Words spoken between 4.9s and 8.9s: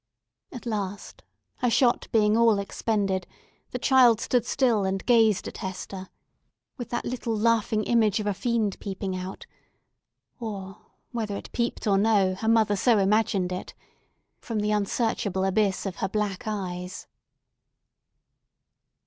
gazed at Hester, with that little laughing image of a fiend